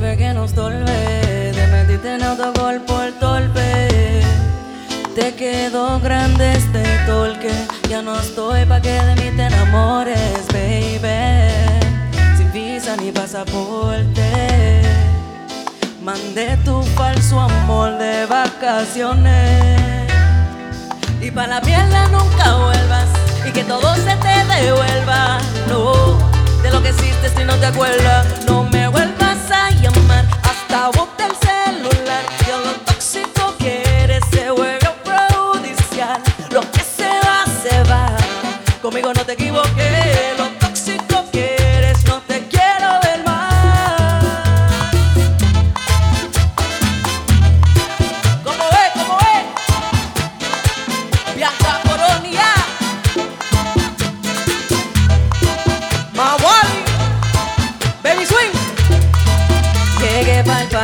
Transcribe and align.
ve 0.00 0.16
que 0.16 0.32
nos 0.34 0.52
tolve, 0.52 1.52
te 1.54 1.66
metiste 1.68 2.14
en 2.14 2.22
autogol 2.22 2.80
por 2.82 3.10
torpe. 3.20 4.22
Te 5.14 5.34
quedó 5.34 6.00
grande 6.00 6.52
este 6.52 6.82
torque, 7.06 7.52
ya 7.88 8.02
no 8.02 8.18
estoy 8.18 8.64
pa' 8.66 8.80
que 8.80 8.92
de 8.92 9.14
mí 9.16 9.36
te 9.36 9.44
enamores, 9.44 10.46
baby. 10.52 11.50
Sin 12.36 12.52
visa 12.52 12.96
ni 12.96 13.10
pasaporte, 13.10 14.82
mandé 16.02 16.56
tu 16.64 16.82
falso 16.98 17.40
amor 17.40 17.96
de 17.98 18.26
vacaciones. 18.26 20.10
Y 21.20 21.30
para 21.30 21.48
la 21.48 21.60
mierda 21.60 22.08
nunca 22.08 22.56
vuelvas 22.56 23.08
y 23.48 23.52
que 23.52 23.64
todo 23.64 23.94
se 23.94 24.14
te 24.16 24.34
devuelva. 24.54 25.38
No, 25.68 26.18
de 26.62 26.70
lo 26.70 26.82
que 26.82 26.90
hiciste 26.90 27.30
si 27.36 27.44
no 27.44 27.54
te 27.54 27.66
acuerdas, 27.66 28.26
no 28.46 28.64
me 28.64 28.75
Conmigo 38.86 39.12
no 39.12 39.26
te 39.26 39.32
equivoqué. 39.32 39.95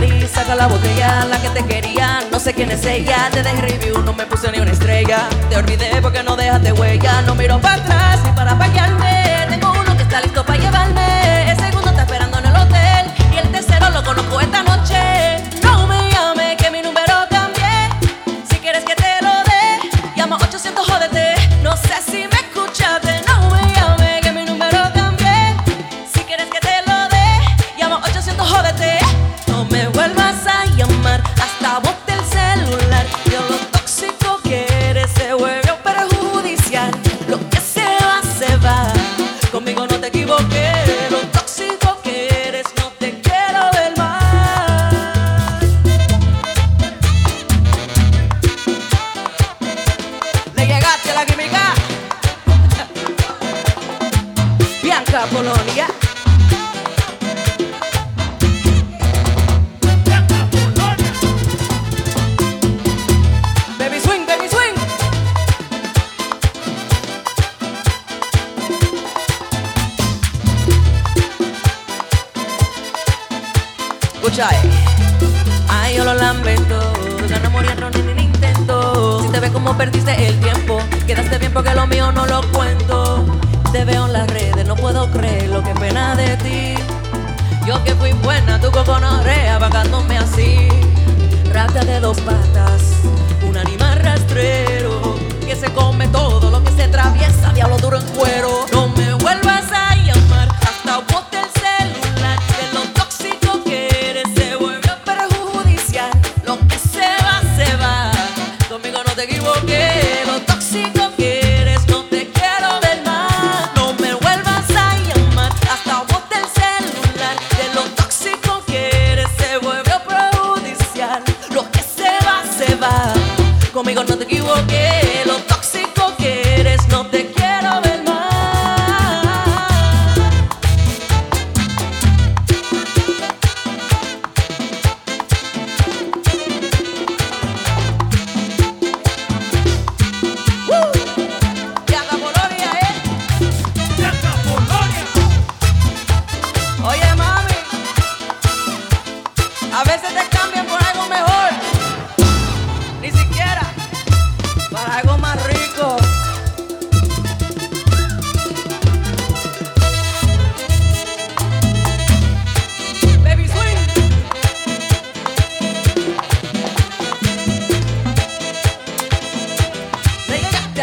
París, 0.00 0.30
saca 0.32 0.54
la 0.54 0.66
botella, 0.66 1.26
la 1.26 1.38
que 1.42 1.50
te 1.50 1.62
quería. 1.62 2.20
No 2.32 2.40
sé 2.40 2.54
quién 2.54 2.70
es 2.70 2.84
ella, 2.86 3.28
te 3.30 3.42
dejé 3.42 3.60
review, 3.60 4.02
no 4.02 4.14
me 4.14 4.24
puse 4.24 4.50
ni 4.50 4.58
una 4.58 4.70
estrella. 4.72 5.28
Te 5.50 5.58
olvidé 5.58 6.00
porque 6.00 6.22
no 6.22 6.36
dejaste 6.36 6.72
huella 6.72 7.20
No 7.22 7.34
miro 7.34 7.60
para 7.60 7.82
atrás 7.82 8.20
ni 8.24 8.32
para 8.32 8.56
fallarme 8.56 9.46
Tengo 9.50 9.72
uno 9.72 9.96
que 9.96 10.02
está 10.04 10.20
listo 10.22 10.44
para 10.44 10.58
llevarme 10.58 11.50
El 11.50 11.58
segundo 11.58 11.90
está 11.90 12.02
esperando 12.02 12.38
en 12.38 12.46
el 12.46 12.56
hotel 12.56 13.12
Y 13.34 13.38
el 13.38 13.50
tercero 13.50 13.90
lo 13.90 14.02
conozco 14.02 14.40
esta 14.40 14.62
noche. 14.62 15.42
No 15.62 15.86
me 15.86 16.10
llame 16.10 16.56
que 16.56 16.70
mi 16.70 16.80
número 16.80 17.14
cambié. 17.28 17.90
Si 18.50 18.56
quieres 18.58 18.84
que 18.84 18.94
te 18.94 19.12
lo 19.20 19.34
dé 19.50 19.90
Llama 20.16 20.36
800 20.36 20.86
jódete. 20.86 21.34
No 21.62 21.76
sé 21.76 21.96
si 22.06 22.26
me 22.26 22.38
escuchaste 22.46 23.20
No 23.28 23.50
me 23.50 23.62
llame 23.74 24.20
que 24.22 24.32
mi 24.32 24.44
número 24.44 24.78
cambié. 24.94 25.56
Si 26.10 26.20
quieres 26.20 26.46
que 26.46 26.60
te 26.60 26.74
lo 26.86 27.08
dé 27.08 27.26
Llama 27.76 28.00
800 28.02 28.48
jódete 28.50 29.09
me 29.70 29.88
vuelvas 29.88 30.46
a 30.46 30.66
llamar. 30.76 31.22
Hasta 31.40 31.78
bote 31.78 32.12
el 32.12 32.24
celular. 32.24 33.06
Yo 33.30 33.40
lo 33.48 33.56
tóxico 33.70 34.40
que 34.42 34.66
eres 34.90 35.10
Se 35.12 35.32
vuelve 35.34 35.72
perjudicial. 35.84 36.90
Lo 37.28 37.38
que 37.48 37.60
se 37.60 37.84
va, 38.04 38.20
se 38.38 38.56
va. 38.56 38.92
Conmigo 39.50 39.84
no 39.86 39.98
te 39.98 40.06
equivoqué 40.06 40.72
Lo 41.10 41.18
tóxico 41.36 41.98
que 42.04 42.28
eres 42.48 42.66
No 42.78 42.92
te 42.98 43.20
quiero 43.20 43.70
ver 43.72 43.96
más. 43.96 45.64
Le 50.54 50.66
llegaste 50.66 51.10
a 51.10 51.14
la 51.14 51.26
química. 51.26 51.74
Bianca 54.82 55.26
Polonia. 55.32 56.09
Escucha. 74.22 74.50
Ay, 75.70 75.96
yo 75.96 76.04
lo 76.04 76.12
lamento. 76.12 76.78
Ganas 77.26 77.50
muriendo 77.50 77.88
ni 77.88 78.02
ni 78.12 78.22
intento. 78.24 79.22
Si 79.22 79.28
te 79.28 79.40
ves 79.40 79.50
como 79.50 79.74
perdiste 79.78 80.26
el 80.26 80.38
tiempo, 80.40 80.78
quedaste 81.06 81.38
bien 81.38 81.54
porque 81.54 81.74
lo 81.74 81.86
mío 81.86 82.12
no 82.12 82.26
lo 82.26 82.42
cuento. 82.52 83.24
Te 83.72 83.86
veo 83.86 84.04
en 84.04 84.12
las 84.12 84.28
redes, 84.28 84.66
no 84.66 84.76
puedo 84.76 85.10
creer 85.10 85.48
lo 85.48 85.62
que 85.62 85.72
pena 85.74 86.14
de 86.16 86.36
ti. 86.36 86.74
Yo 87.66 87.82
que 87.82 87.94
fui 87.94 88.12
buena, 88.12 88.60
tú 88.60 88.70
con 88.70 88.84
gonorrea, 88.84 89.58
vagándome 89.58 90.18
así. 90.18 90.68
Rata 91.50 91.82
de 91.82 92.00
dos 92.00 92.20
patas, 92.20 92.82
un 93.48 93.56
animal 93.56 93.89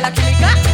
la 0.07 0.13
clica. 0.13 0.66